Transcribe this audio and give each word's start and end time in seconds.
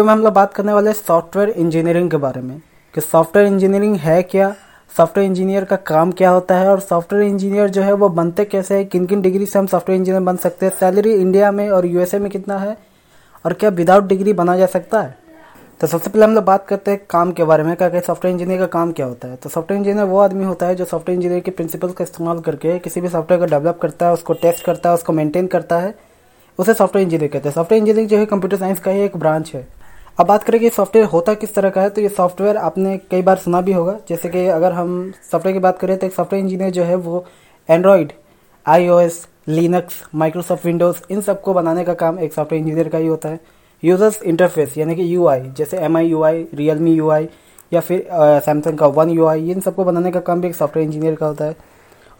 तो 0.00 0.04
में 0.04 0.12
हम 0.12 0.22
लोग 0.22 0.32
बात 0.32 0.54
करने 0.54 0.72
वाले 0.72 0.92
सॉफ्टवेयर 0.92 1.48
इंजीनियरिंग 1.48 2.10
के 2.10 2.16
बारे 2.16 2.40
में, 2.40 2.60
कि 2.94 3.00
सॉफ्टवेयर 3.00 3.46
इंजीनियरिंग 3.46 3.96
है 3.96 4.22
क्या? 4.22 4.54
सॉफ्टवेयर 4.96 5.28
इंजीनियर 5.28 5.64
का 5.64 5.76
काम 5.76 6.12
क्या 6.12 6.30
होता 6.30 6.54
है? 6.54 6.68
और 6.68 6.80
सॉफ्टवेयर 6.80 7.24
इंजीनियर 7.24 7.68
जो 7.68 7.82
है, 7.82 7.92
वो 7.92 8.08
बनते 8.08 8.44
कैसे 8.44 8.74
हैं? 8.74 8.86
किन 8.86 9.06
किन 9.06 9.20
डिग्री 9.20 9.46
से 9.46 9.58
हम 9.58 9.66
सॉफ्टवेयर 9.66 9.98
इंजीनियर 10.00 10.22
बन 10.22 10.36
सकते 10.36 10.66
हैं? 10.66 10.72
सैलरी 10.80 11.12
इंडिया 11.14 11.50
में 11.52 11.70
और 11.70 11.86
यूएसए 11.86 12.18
में 12.18 12.30
कितना 12.30 12.58
है? 12.58 12.76
और 13.44 13.52
क्या 13.52 13.70
विदाउट 13.70 14.04
डिग्री 14.04 14.32
बना 14.32 14.56
जा 14.56 14.66
सकता 14.66 15.00
है? 15.00 15.16
तो 15.80 15.86
सबसे 15.86 16.10
पहले 16.10 16.24
हम 16.24 16.34
लोग 16.34 16.44
बात 16.44 16.66
करते 16.66 16.90
हैं 16.90 17.00
काम 17.10 17.32
के 17.32 17.44
बारे 17.44 17.62
में, 17.62 17.76
क्या 17.76 17.88
कि 17.88 18.00
सॉफ्टवेयर 18.00 18.34
इंजीनियर 18.34 18.60
का 18.60 18.66
काम 18.66 18.92
क्या 18.92 19.06
होता 19.06 19.28
है? 19.28 19.36
तो 19.36 19.48
सॉफ्टवेयर 19.48 19.78
इंजीनियर 19.78 20.06
वो 20.06 20.18
आदमी 20.18 20.44
होता 20.44 20.66
है 20.66 20.74
जो 20.74 20.84
सॉफ्टवेयर 20.84 21.16
इंजीनियर 21.16 21.40
के 21.40 21.50
प्रिंसिपल 21.50 21.90
का 21.90 22.04
इस्तेमाल 22.04 22.38
करके 22.38 22.78
किसी 22.78 23.00
भी 23.00 23.08
सॉफ्टवेयर 23.08 23.40
को 23.40 23.50
डेवलप 23.50 23.78
करता 23.82 24.06
है, 24.06 24.12
उसको 24.12 24.32
टेस्ट 24.32 24.64
करता 24.64 24.88
है, 24.88 24.94
उसको 24.94 25.12
मेंटेन 25.12 25.46
करता 25.46 25.78
है। 25.78 25.94
उसे 26.58 26.74
सॉफ्टवेयर 26.74 27.06
इंजीनियर 27.06 27.30
कहते 27.30 27.48
हैं। 27.48 27.54
सॉफ्टवेयर 27.54 27.82
इंजीनियरिंग 27.82 28.08
जो 28.08 28.18
है 28.18 28.26
कंप्यूटर 28.26 28.56
साइंस 28.56 28.80
का 28.80 28.90
ही 28.90 29.00
एक 29.00 29.16
ब्रांच 29.16 29.54
है। 29.54 29.79
अब 30.18 30.26
बात 30.26 30.42
करें 30.44 30.58
कि 30.60 30.68
सॉफ्टवेयर 30.70 31.06
होता 31.08 31.34
किस 31.34 31.54
तरह 31.54 31.70
का 31.70 31.82
है 31.82 31.90
तो 31.90 32.00
ये 32.00 32.08
सॉफ्टवेयर 32.08 32.56
आपने 32.58 32.96
कई 33.10 33.22
बार 33.22 33.36
सुना 33.38 33.60
भी 33.60 33.72
होगा। 33.72 33.96
जैसे 34.08 34.28
कि 34.28 34.46
अगर 34.48 34.72
हम 34.72 34.90
सॉफ्टवेयर 35.30 35.56
की 35.56 35.60
बात 35.60 35.78
करें 35.78 35.96
तो 35.98 36.06
एक 36.06 36.14
सॉफ्टवेयर 36.14 36.44
इंजीनियर 36.44 36.70
जो 36.70 36.82
है, 36.82 36.94
वो 36.96 37.24
Android 37.68 38.12
I 38.66 39.08
Linux 39.48 40.02
Microsoft 40.14 40.66
Windows 40.66 41.00
इन 41.10 41.20
सबको 41.20 41.54
बनाने 41.54 41.84
का 41.84 41.94
काम 41.94 42.18
एक 42.18 42.32
सॉफ्टवेयर 42.32 42.62
इंजीनियर 42.62 42.88
का 42.88 42.98
ही 42.98 43.06
होता 43.06 43.28
है। 43.28 43.40
यूज़र्स 43.82 44.22
इंटरफेस 44.22 44.76
यानी 44.78 44.94
कि 44.94 45.14
यूआई 45.14 45.40
जैसे 45.58 45.78
M 45.78 45.96
I 45.96 46.06
U 46.06 46.22
I 46.22 46.46
Realme 46.54 46.92
U 46.92 47.08
I 47.10 47.28
या 47.72 47.80
फिर 47.80 48.06
सैमसंग 48.44 48.78
का 48.78 48.86
वन 48.88 49.10
यू 49.10 49.26
आई 49.26 49.50
इन 49.50 49.60
सबको 49.60 49.84
बनाने 49.84 50.10
का 50.10 50.20
काम 50.20 50.40
भी 50.40 50.48
एक 50.48 50.54
सॉफ्टवेयर 50.54 50.86
इंजीनियर 50.86 51.14
का 51.14 51.26
होता 51.26 51.44
है। 51.44 51.56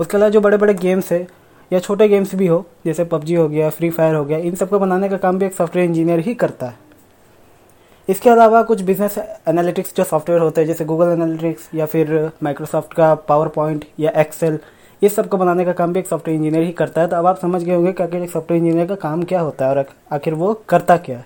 उसके 0.00 0.16
अलावा 0.16 0.30
जो 0.30 0.40
बड़े 0.40 0.56
बड़े 0.56 0.74
गेम्स 0.74 1.12
है, 1.12 1.26
या 1.70 1.78
छोटे 1.78 2.08
गेम्स 2.08 2.34
भी 2.34 2.46
हो, 2.46 2.64
जैसे 2.86 3.04
पबजी 3.04 3.34
हो 3.34 3.48
गया 3.48 3.70
फ्री 3.70 3.90
फायर 3.90 4.14
हो 4.14 4.24
गया, 4.24 4.38
इन 4.38 4.54
सबको 4.54 4.78
बनाने 4.78 5.08
का 5.08 5.16
काम 5.16 5.38
भी 5.38 5.46
एक 5.46 5.54
सॉफ्टवेयर 5.54 5.88
इंजीनियर 5.88 6.20
ही 6.20 6.34
करता 6.34 6.66
है। 6.66 6.78
इसके 8.10 8.30
अलावा 8.30 8.62
कुछ 8.62 8.80
बिज़नेस 8.82 9.18
एनालिटिक्स 9.48 9.94
जो 9.96 10.04
सॉफ्टवेयर 10.04 10.40
होते 10.42 10.60
हैं, 10.60 10.68
जैसे 10.68 10.84
गूगल 10.84 11.08
एनालिटिक्स 11.08 11.68
या 11.74 11.86
फिर 11.86 12.30
माइक्रोसॉफ्ट 12.42 12.94
का 12.94 13.14
पावर 13.28 13.48
पॉइंट 13.48 13.84
या 14.00 14.10
एक्सेल 14.20 14.58
ये 15.02 15.08
सबको 15.08 15.36
बनाने 15.36 15.64
का 15.64 15.72
काम 15.72 15.92
भी 15.92 16.00
एक 16.00 16.06
सॉफ्टवेयर 16.06 16.38
इंजीनियर 16.38 16.64
ही 16.64 16.72
करता 16.72 17.00
है। 17.00 17.08
तो 17.08 17.16
अब 17.16 17.26
आप 17.26 17.38
समझ 17.38 17.62
गए 17.62 17.74
होंगे 17.74 17.92
कि 17.92 18.02
आखिर 18.02 18.22
एक 18.22 18.30
सॉफ्टवेयर 18.30 18.62
इंजीनियर 18.62 18.86
का 18.86 18.94
काम 18.98 19.22
क्या 19.22 19.40
होता 19.40 19.64
है 19.64 19.70
और 19.70 19.84
आखिर 20.12 20.34
वो 20.34 20.52
करता 20.68 20.96
क्या 20.98 21.18
है। 21.18 21.24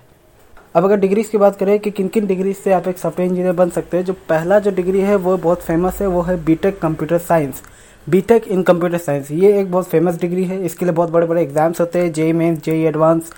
अब 0.75 0.83
अगर 0.83 0.97
डिग्रीज 0.97 1.27
की 1.27 1.37
बात 1.37 1.55
करें 1.55 1.77
कि 1.79 1.91
किन 1.91 2.07
किन 2.07 2.27
डिग्री 2.27 2.53
से 2.53 2.73
आप 2.73 2.87
एक 2.87 2.97
सॉफ्टवेयर 2.97 3.29
इंजीनियर 3.29 3.55
बन 3.55 3.69
सकते 3.69 3.97
हैं, 3.97 4.05
जो 4.05 4.13
पहला 4.29 4.59
जो 4.59 4.71
डिग्री 4.71 5.01
है 5.01 5.15
वो 5.17 5.35
बहुत 5.37 5.61
फ़ेमस 5.61 6.01
है, 6.01 6.07
वो 6.07 6.21
है 6.21 6.43
BTech 6.45 6.79
computer 6.79 7.17
science 7.19 7.61
BTech 8.07 8.47
in 8.47 8.61
computer 8.63 8.97
science 8.99 9.31
ये 9.31 9.59
एक 9.59 9.71
बहुत 9.71 9.87
फ़ेमस 9.87 10.19
डिग्री 10.21 10.43
है। 10.45 10.63
इसके 10.65 10.85
लिए 10.85 10.93
बहुत 10.93 11.09
बड़े 11.11 11.27
बड़े 11.27 11.41
एग्ज़ाम्स 11.41 11.81
होते 11.81 11.99
हैं 11.99 12.11
JEE 12.13 12.33
Main 12.33 12.57
JEE 12.65 12.83
advance 12.85 13.31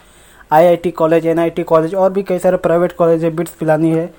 IIT 0.51 0.91
college, 0.91 1.25
NIT 1.27 1.63
college 1.63 1.95
और 1.95 2.11
भी 2.13 2.23
कई 2.23 2.39
सारे 2.39 2.57
प्राइवेट 2.57 2.91
कॉलेज 2.91 3.23
है, 3.23 3.29
बिट्स 3.31 3.51
पिलानी 3.51 3.91
है, 3.91 4.09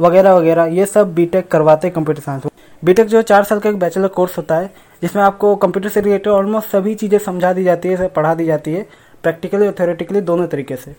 वगैरह 0.00 0.34
वगैरह, 0.34 0.64
ये 0.66 0.86
सब 0.86 1.14
बीटेक 1.14 1.48
करवाते 1.48 1.86
हैं 1.86 1.94
कंप्यूटर 1.94 2.22
साइंस 2.22 2.46
बीटेक 2.82 3.06
जो 3.06 3.22
चार 3.22 3.44
साल 3.44 3.58
का 3.58 3.68
एक 3.70 3.78
बैचलर 3.78 4.08
कोर्स 4.10 4.36
होता 4.38 4.56
है, 4.56 4.70
जिसमें 5.02 5.22
आपको 5.22 5.54
कंप्यूटर 5.56 5.88
से 5.88 6.00
रिलेटेड 6.00 6.32
ऑलमोस्ट 6.32 6.70
सभी 6.70 6.94
चीज़ें 6.94 7.18
समझा 7.20 7.52
दी 7.52 7.64
जाती 7.64 7.88
है, 7.88 8.08
पढ़ा 8.08 8.34
दी 8.34 8.46
जाती 8.46 8.72
है 8.72 8.86
प्रैक्टिकली 9.24 9.66
और 9.66 9.72
थ्योरेटिकली 9.72 10.20
दोनों 10.22 10.46
तरीके 10.46 10.76
से। 10.76 10.94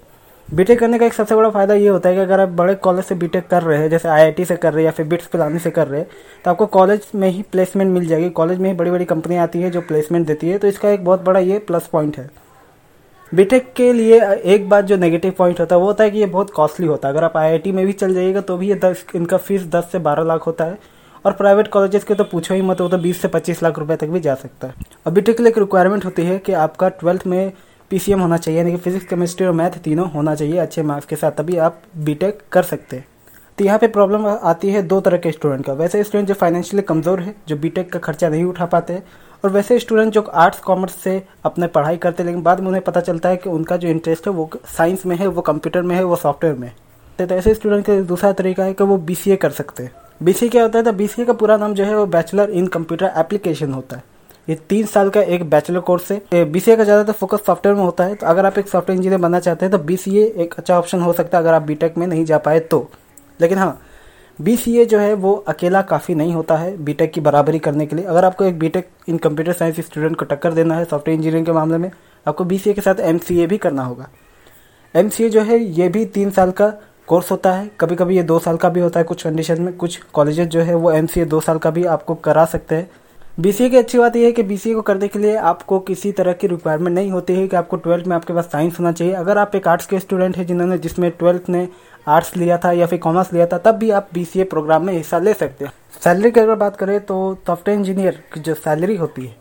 बीटेक 0.47 0.79
करने 0.79 0.97
का 0.99 1.05
एक 1.05 1.13
सबसे 1.13 1.35
बड़ा 1.35 1.49
फ़ायदा 1.49 1.73
ये 1.73 1.87
होता 1.87 2.09
है 2.09 2.15
कि 2.15 2.21
अगर 2.21 2.39
आप 2.39 2.49
बड़े 2.51 2.73
कॉलेज 2.77 3.05
से 3.05 3.15
बीटेक 3.15 3.47
कर 3.47 3.63
रहे 3.63 3.77
हैं, 3.77 3.89
जैसे 3.89 4.09
आईआईटी 4.09 4.45
से 4.45 4.55
कर 4.55 4.73
रहे 4.73 4.81
हैं 4.81 4.85
या 4.85 4.91
फिर 4.91 5.05
बिट्स 5.07 5.27
पिलानी 5.27 5.59
से 5.59 5.71
कर 5.71 5.87
रहे 5.87 5.99
हैं 5.99 6.09
तो 6.45 6.51
आपको 6.51 6.65
कॉलेज 6.67 7.07
में 7.15 7.29
ही 7.29 7.41
प्लेसमेंट 7.51 7.91
मिल 7.91 8.05
जाएगी। 8.07 8.29
कॉलेज 8.31 8.59
में 8.59 8.69
ही 8.69 8.75
बड़ी 8.77 8.91
बड़ी 8.91 9.05
कंपनी 9.05 9.37
आती 9.37 9.61
है 9.61 9.71
जो 9.71 9.81
प्लेसमेंट 9.81 10.27
देती 10.27 10.49
है 10.49 10.57
तो 10.57 10.67
इसका 10.67 10.89
एक 10.89 11.05
बहुत 11.05 11.23
बड़ा 11.23 11.39
ये 11.39 11.59
प्लस 11.59 11.87
पॉइंट 11.87 12.17
है। 12.17 12.29
बीटेक 13.31 13.71
के 13.73 13.91
लिए 13.93 14.19
एक 14.45 14.67
बात 14.69 14.85
जो 14.85 14.97
नेगेटिव 14.97 15.33
पॉइंट 15.37 15.59
होता 15.59 15.75
है, 15.75 15.79
वो 15.81 15.87
होता 15.87 16.03
है 16.03 16.11
कि 16.11 16.17
ये 16.17 16.25
बहुत 16.25 16.49
कॉस्टली 16.49 16.87
होता 16.87 17.07
है। 17.07 17.13
अगर 17.13 17.23
आप 17.23 17.37
आईआईटी 17.37 17.71
में 17.71 17.85
भी 17.85 17.93
चल 17.93 18.13
जाइएगा 18.13 18.41
तो 18.41 18.57
भी 18.57 18.67
ये 18.69 18.75
दस, 18.75 19.05
इनका 19.15 19.37
फ़ीस 19.37 19.65
दस 19.65 19.89
से 19.91 19.99
बारह 19.99 20.23
लाख 20.23 20.45
होता 20.47 20.65
है। 20.65 20.77
और 21.25 21.33
प्राइवेट 21.33 21.67
कॉलेजेस 21.67 22.03
के 22.03 22.13
तो 22.13 22.23
पूछो 22.23 22.53
ही 22.53 22.61
मत, 22.61 22.81
वो 22.81 22.87
तो 22.87 22.97
बीस 22.97 23.21
से 23.21 23.27
पच्चीस 23.27 23.63
लाख 23.63 23.79
रुपए 23.79 23.95
तक 23.95 24.07
भी 24.07 24.19
जा 24.19 24.35
सकता 24.35 24.67
है। 24.67 24.73
और 25.05 25.13
बीटेक 25.13 25.37
के 25.37 25.43
लिए 25.43 25.51
एक 25.51 25.57
रिक्वायरमेंट 25.57 26.05
होती 26.05 26.23
है 26.23 26.37
कि 26.39 26.53
आपका 26.53 26.89
ट्वेल्थ 26.91 27.25
में 27.27 27.51
पीसीएम 27.91 28.19
होना 28.19 28.37
चाहिए, 28.37 28.59
यानी 28.59 28.71
कि 28.71 28.77
फिजिक्स 28.77 29.05
केमिस्ट्री 29.05 29.47
और 29.47 29.53
मैथ 29.53 29.77
तीनों 29.83 30.09
होना 30.11 30.35
चाहिए 30.35 30.57
अच्छे 30.57 30.83
मार्क्स 30.83 31.07
के 31.07 31.15
साथ। 31.15 31.31
तभी 31.31 31.57
आप 31.57 31.81
बीटेक 31.97 32.39
कर 32.51 32.63
सकते 32.63 32.95
हैं। 32.95 33.05
तो 33.57 33.65
यहाँ 33.65 33.79
पे 33.79 33.87
प्रॉब्लम 33.87 34.25
आती 34.27 34.69
है 34.69 34.81
दो 34.83 34.99
तरह 35.01 35.17
के 35.17 35.31
स्टूडेंट 35.31 35.65
का। 35.65 35.73
वैसे 35.73 36.03
स्टूडेंट 36.03 36.27
जो 36.27 36.33
फाइनेंशियली 36.33 36.81
कमज़ोर 36.83 37.19
है, 37.19 37.35
जो 37.47 37.55
बीटेक 37.57 37.91
का 37.91 37.99
खर्चा 37.99 38.29
नहीं 38.29 38.43
उठा 38.45 38.65
पाते 38.65 39.01
और 39.45 39.51
वैसे 39.51 39.77
स्टूडेंट 39.79 40.13
जो 40.13 40.21
आर्ट्स 40.21 40.59
कॉमर्स 40.59 40.93
से 40.93 41.21
अपने 41.45 41.67
पढ़ाई 41.67 41.97
करते 41.97 42.23
हैं, 42.23 42.27
लेकिन 42.27 42.43
बाद 42.43 42.59
में 42.59 42.67
उन्हें 42.67 42.83
पता 42.83 43.01
चलता 43.01 43.29
है 43.29 43.37
कि 43.37 43.49
उनका 43.49 43.75
जो 43.77 43.87
इंटरेस्ट 43.87 44.27
है 44.27 44.33
वो 44.33 44.49
साइंस 44.67 45.05
में 45.05 45.15
है, 45.15 45.27
वो 45.27 45.41
कंप्यूटर 45.41 45.81
में 45.81 45.95
है, 45.95 46.03
वो 46.03 46.15
सॉफ्टवेयर 46.15 46.55
में। 46.55 46.71
तो 47.19 47.35
ऐसे 47.35 47.53
स्टूडेंट 47.53 47.85
का 47.85 47.99
दूसरा 48.03 48.31
तरीका 48.33 48.63
है 48.63 48.73
कि 48.73 48.83
वो 48.83 48.97
BCA 49.09 49.37
कर 49.37 49.51
सकते 49.51 49.83
हैं। 49.83 49.91
बीसीए 50.21 50.49
क्या 50.49 50.63
होता 50.63 50.79
है? 50.79 50.85
तो 50.85 50.91
बीसीए 50.93 51.25
का 51.25 51.33
पूरा 51.33 51.57
नाम 51.57 51.73
जो 51.73 51.85
है 51.85 51.95
वो 51.97 52.05
बैचलर 52.07 52.49
इन 52.51 52.67
कंप्यूटर 52.67 53.11
एप्लीकेशन 53.17 53.73
होता 53.73 53.95
है। 53.95 54.03
ये 54.47 54.55
तीन 54.69 54.85
साल 54.87 55.09
का 55.09 55.21
एक 55.21 55.49
बैचलर 55.49 55.79
कोर्स 55.81 56.11
है। 56.11 56.45
बी 56.45 56.59
का 56.59 56.83
ज़्यादातर 56.83 57.11
फोकस 57.13 57.45
सॉफ्टवेयर 57.45 57.75
में 57.75 57.83
होता 57.83 58.03
है। 58.03 58.15
तो 58.15 58.27
अगर 58.27 58.45
आप 58.45 58.57
एक 58.57 58.67
सॉफ्टवेयर 58.67 58.97
इंजीनियर 58.97 59.21
बनना 59.21 59.39
चाहते 59.39 59.65
हैं 59.65 59.71
तो 59.71 59.83
BCA 59.85 60.27
एक 60.35 60.53
अच्छा 60.57 60.77
ऑप्शन 60.79 61.01
हो 61.01 61.13
सकता 61.13 61.37
है, 61.37 61.43
अगर 61.43 61.53
आप 61.53 61.61
बीटेक 61.63 61.97
में 61.97 62.07
नहीं 62.07 62.25
जा 62.25 62.37
पाए 62.39 62.59
तो। 62.61 62.87
लेकिन 63.39 63.57
हाँ 63.57 63.81
BCA 64.41 64.85
जो 64.85 64.99
है, 64.99 65.13
वो 65.13 65.33
अकेला 65.33 65.81
काफ़ी 65.81 66.15
नहीं 66.15 66.33
होता 66.33 66.55
है 66.55 66.83
बीटेक 66.83 67.13
की 67.13 67.21
बराबरी 67.21 67.59
करने 67.59 67.85
के 67.85 67.95
लिए। 67.95 68.05
अगर 68.05 68.25
आपको 68.25 68.45
एक 68.45 68.59
BTech 68.59 68.89
in 69.07 69.17
computer 69.17 69.53
science 69.53 69.79
student 69.79 70.15
को 70.15 70.25
टक्कर 70.25 70.53
देना 70.53 70.75
है 70.75 70.85
सॉफ्टवेयर 70.85 71.15
इंजीनियरिंग 71.15 71.45
के 71.45 71.51
मामले 71.51 71.77
में, 71.77 71.91
आपको 72.27 72.45
BCA 72.45 72.73
के 72.73 72.81
साथ 72.81 72.95
MCA 72.95 73.47
भी 73.47 73.57
करना 73.57 73.83
होगा। 73.83 74.09
MCA 74.95 75.29
जो 75.29 75.41
है, 75.41 75.59
ये 75.59 75.89
भी 75.89 76.05
तीन 76.05 76.29
साल 76.29 76.51
का 76.51 76.73
कोर्स 77.07 77.31
होता 77.31 77.53
है। 77.53 77.71
कभी 77.79 77.95
कभी 77.95 78.17
ये 78.17 78.23
दो 78.23 78.39
साल 78.39 78.57
का 78.57 78.69
भी 78.69 78.79
होता 78.79 78.99
है 78.99 79.03
कुछ 79.03 79.23
कंडीशन 79.23 79.61
में। 79.61 79.77
कुछ 79.77 79.97
कॉलेजेस 80.13 80.47
जो 80.47 80.61
है, 80.61 80.75
वो 80.75 80.91
एम 80.91 81.05
सी 81.05 81.25
दो 81.25 81.39
साल 81.39 81.57
का 81.57 81.69
भी 81.69 81.85
आपको 81.85 82.15
करा 82.15 82.45
सकते 82.45 82.75
हैं। 82.75 82.91
बीसीए 83.37 83.69
की 83.69 83.77
अच्छी 83.77 83.97
बात 83.97 84.15
यह 84.15 84.25
है 84.25 84.31
कि 84.31 84.43
बीसीए 84.43 84.73
को 84.73 84.81
करने 84.81 85.07
के 85.07 85.19
लिए 85.19 85.35
आपको 85.37 85.79
किसी 85.79 86.11
तरह 86.11 86.33
की 86.33 86.47
रिक्वायरमेंट 86.47 86.95
नहीं 86.95 87.09
होती 87.11 87.33
है 87.33 87.47
कि 87.47 87.55
आपको 87.55 87.77
ट्वेल्थ 87.77 88.05
में 88.07 88.15
आपके 88.15 88.33
पास 88.33 88.45
साइंस 88.45 88.79
होना 88.79 88.91
चाहिए। 88.91 89.13
अगर 89.13 89.37
आप 89.37 89.55
एक 89.55 89.67
आर्ट्स 89.67 89.85
के 89.85 89.99
स्टूडेंट 89.99 90.37
हैं 90.37 90.45
जिन्होंने 90.47 90.77
जिसमें 90.77 91.09
ट्वेल्थ 91.11 91.49
ने 91.49 91.67
आर्ट्स 92.07 92.35
लिया 92.37 92.57
था 92.57 92.71
या 92.71 92.85
फिर 92.85 92.99
कॉमर्स 92.99 93.33
लिया 93.33 93.45
था, 93.45 93.57
तब 93.57 93.75
भी 93.75 93.89
आप 93.91 94.07
बीसीए 94.13 94.43
प्रोग्राम 94.45 94.85
में 94.85 94.93
हिस्सा 94.93 95.19
ले 95.19 95.33
सकते 95.33 95.65
हैं। 95.65 95.71
सैलरी 96.01 96.31
की 96.31 96.39
अगर 96.39 96.55
बात 96.55 96.75
करें 96.75 96.99
तो 97.01 97.17
सॉफ्टवेयर 97.47 97.79
इंजीनियर 97.79 98.23
की 98.33 98.39
जो 98.39 98.53
सैलरी 98.55 98.95
होती 98.95 99.25
है, 99.25 99.35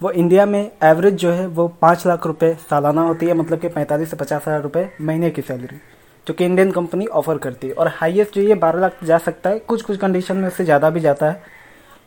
वो 0.00 0.10
इंडिया 0.12 0.46
में 0.46 0.70
एवरेज 0.84 1.14
जो 1.14 1.30
है 1.30 1.46
वो 1.48 1.66
पाँच 1.80 2.06
लाख 2.06 2.26
रुपए 2.26 2.52
सालाना 2.70 3.02
होती 3.02 3.26
है 3.26 3.34
मतलब 3.34 3.60
कि 3.60 3.68
पैंतालीस 3.70 4.10
से 4.10 4.16
पचास 4.16 4.42
हज़ार 4.46 4.60
रुपये 4.62 4.88
महीने 5.00 5.30
की 5.30 5.42
सैलरी 5.42 5.80
जो 6.26 6.34
कि 6.34 6.44
इंडियन 6.44 6.70
कंपनी 6.72 7.06
ऑफ़र 7.06 7.38
करती 7.38 7.66
है। 7.66 7.72
और 7.72 7.88
हाईएस्ट 7.92 8.34
जो 8.34 8.42
ये 8.42 8.54
बारह 8.56 8.80
लाख 8.80 9.04
जा 9.04 9.18
सकता 9.20 9.50
है 9.50 9.58
कुछ 9.60 9.82
कुछ 9.82 9.98
कंडीशन 9.98 10.36
में 10.36 10.46
उससे 10.48 10.64
ज़्यादा 10.64 10.90
भी 10.90 11.00
जाता 11.00 11.30
है। 11.30 11.58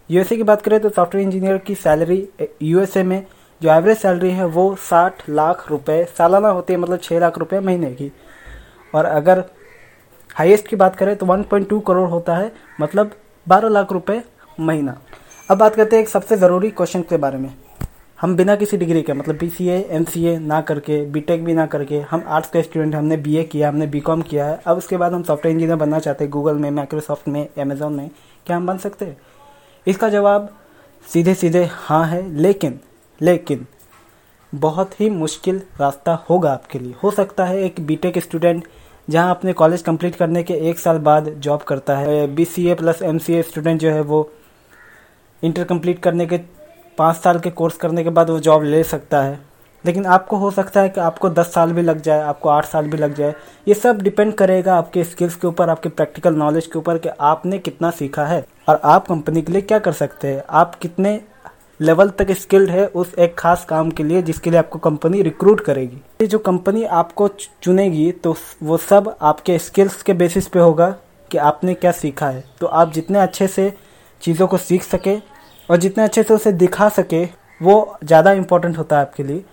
यूएसए 0.10 0.36
की 0.36 0.44
बात 0.44 0.62
करें 0.62 0.80
तो 0.80 0.90
सॉफ्टवेयर 0.90 1.26
इंजीनियर 1.26 1.58
की 1.58 1.76
सैलरी 1.76 2.28
यूएसए 2.62 3.04
में 3.04 3.26
जो 3.62 3.70
एवरेज 3.72 3.98
सैलरी 3.98 4.32
है 4.32 4.46
वो 4.48 4.76
साठ 4.82 5.30
लाख 5.30 5.66
रुपए 5.72 6.04
सालाना 6.18 6.50
होती 6.50 6.74
है 6.74 6.80
मतलब 6.80 7.00
छः 7.00 7.20
लाख 7.20 7.38
रुपए 7.38 7.60
महीने 7.60 7.92
की। 7.92 8.12
और 8.94 9.06
अगर 9.06 9.44
हाईएस्ट 10.30 10.68
की 10.68 10.76
बात 10.76 10.96
करें 10.96 11.16
तो 11.16 11.26
1.2 11.26 11.80
करोड़ 11.88 12.10
होता 12.10 12.36
है 12.36 12.52
मतलब 12.82 13.12
12 13.48 13.70
लाख 13.70 13.92
रुपए 13.92 14.22
महीना। 14.60 14.98
अब 15.50 15.58
बात 15.58 15.76
करते 15.76 15.96
हैं 15.96 16.04
एक 16.04 16.10
सबसे 16.10 16.38
ज़रूरी 16.38 16.70
क्वेश्चन 16.72 17.02
के 17.02 17.18
बारे 17.18 17.38
में। 17.38 17.54
हम 18.20 18.36
बिना 18.36 18.56
किसी 18.56 18.78
डिग्री 18.78 19.02
के 19.02 19.14
मतलब 19.14 19.38
बी 19.38 19.50
सी 19.50 19.68
एम 19.68 20.06
ना 20.42 20.62
करके 20.62 21.04
बी 21.06 21.20
टेक 21.22 21.44
भी 21.46 21.54
ना 21.54 21.66
करके, 21.66 22.00
हम 22.02 22.24
आर्ट्स 22.28 22.50
के 22.50 22.62
स्टूडेंट 22.64 22.96
हमने 22.96 23.18
बी 23.18 23.36
ए 23.38 23.44
किया, 23.44 23.70
हमने 23.70 23.88
बी 23.88 24.00
कॉम 24.00 24.22
किया 24.22 24.46
है, 24.46 24.60
अब 24.66 24.78
उसके 24.78 24.98
बाद 24.98 25.14
हम 25.14 25.24
सॉफ्टवेयर 25.24 25.56
इंजीनियर 25.56 25.78
बनना 25.78 26.00
चाहते 26.00 26.24
हैं 26.24 26.32
गूगल 26.32 26.56
में 26.56 26.70
माइक्रोसॉफ्ट 26.72 27.28
में 27.28 27.48
अमेजोन 27.58 27.94
में, 27.94 28.10
क्या 28.46 28.58
हम 28.58 28.68
बन 28.68 28.78
सकते 28.78 29.06
हैं? 29.06 29.18
इसका 29.88 30.10
जवाब 30.10 30.50
सीधे 31.08 31.34
सीधे 31.34 31.64
हाँ 31.72 32.06
है, 32.08 32.22
लेकिन 32.32 32.80
लेकिन, 33.22 33.66
बहुत 34.54 35.00
ही 35.02 35.10
मुश्किल 35.10 35.62
रास्ता 35.80 36.14
होगा 36.30 36.52
आपके 36.52 36.80
लिए। 36.80 36.94
हो 37.04 37.12
सकता 37.12 37.46
है 37.46 37.62
एक 37.62 37.80
बीटेक 37.80 38.18
स्टूडेंट 38.18 38.68
जहाँ 39.08 39.30
अपने 39.32 39.54
कॉलेज 39.54 39.82
कंप्लीट 39.82 40.16
करने 40.16 40.44
के 40.44 40.54
एक 40.70 40.80
साल 40.80 40.98
बाद 40.98 41.30
जॉब 41.30 41.62
करता 41.62 41.98
है। 41.98 42.28
B 42.28 42.46
C 42.46 42.68
A 42.68 42.74
plus 42.74 43.02
M 43.02 43.18
C 43.18 43.34
A 43.34 43.42
student 43.42 43.80
जो 43.82 43.92
है 43.92 44.02
वो 44.02 44.30
इंटर 45.44 45.64
कंप्लीट 45.64 46.00
करने 46.00 46.26
के 46.26 46.38
पाँच 46.98 47.16
साल 47.16 47.40
के 47.40 47.50
कोर्स 47.50 47.78
करने 47.78 48.04
के 48.04 48.10
बाद 48.10 48.30
वो 48.30 48.40
जॉब 48.40 48.64
ले 48.64 48.84
सकता 48.84 49.22
है। 49.24 49.40
लेकिन 49.84 50.06
आपको 50.08 50.38
हो 50.38 50.52
सकता 50.52 50.82
है 50.82 50.90
कि 50.90 51.02
आपको 51.02 51.30
दस 51.32 51.54
साल 51.54 51.74
भी 51.74 51.82
लग 51.82 52.02
जाए, 52.02 52.22
आपको 52.22 52.50
आठ 52.50 52.66
साल 52.66 52.88
भी 52.88 52.98
लग 52.98 53.16
जाए। 53.16 53.34
ये 53.68 53.74
सब 53.74 54.02
डिपेंड 54.02 54.34
करेगा 54.34 54.76
आपके 54.76 55.04
स्किल्स 55.04 55.36
के 55.36 55.48
ऊपर, 55.48 55.70
आपके 55.70 55.90
प्रैक्टिकल 55.90 56.36
नॉलेज 56.36 56.66
के 56.66 56.80
ऊपर 56.80 56.98
कि 56.98 57.10
आपने 57.22 57.60
कितना 57.60 57.92
सीखा 57.92 58.26
है। 58.26 58.44
और 58.70 58.80
आप 58.86 59.08
कंपनी 59.08 59.42
के 59.42 59.52
लिए 59.52 59.62
क्या 59.64 59.80
कर 59.80 59.94
सकते 59.94 60.28
हैं? 60.28 60.44
आप 60.50 60.76
कितने 60.76 61.20
लेवल 61.80 62.10
तक 62.10 62.32
स्किल्ड 62.32 62.70
है 62.70 62.86
उस 62.88 63.14
एक 63.16 63.36
खास 63.38 63.64
काम 63.66 63.90
के 63.92 64.04
लिए 64.04 64.22
जिसके 64.22 64.50
लिए 64.50 64.60
आपको 64.60 64.80
कंपनी 64.80 65.22
रिक्रूट 65.22 65.62
करेगी। 65.62 65.96
ये 66.22 66.28
जो 66.28 66.40
कंपनी 66.40 66.84
आपको 66.84 67.28
चुनेगी 67.64 68.12
तो 68.14 68.36
वो 68.64 68.78
सब 68.80 69.16
आपके 69.22 69.58
स्किल्स 69.60 70.02
के 70.04 70.14
बेसिस 70.14 70.48
पे 70.48 70.60
होगा 70.60 70.90
कि 71.32 71.38
आपने 71.40 71.74
क्या 71.74 71.92
सीखा 71.94 72.28
है। 72.28 72.44
तो 72.60 72.68
आप 72.68 72.92
जितने 72.94 73.20
अच्छे 73.20 73.48
से 73.48 73.72
चीज़ों 74.22 74.48
को 74.48 74.58
सीख 74.60 74.84
सके 74.84 75.16
और 75.70 75.78
जितने 75.78 76.04
अच्छे 76.04 76.24
से 76.24 76.34
उसे 76.34 76.52
दिखा 76.54 76.90
सके, 76.92 77.24
वो 77.62 77.98
ज़्यादा 78.04 78.32
इम्पोर्टेंट 78.34 78.78
होता 78.78 78.96
है 78.96 79.02
आपके 79.02 79.24
लिए। 79.24 79.42